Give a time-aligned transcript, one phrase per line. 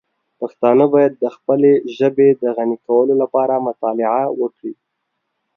[0.39, 4.73] پښتانه باید د خپلې ژبې د غني کولو لپاره مطالعه وکړي.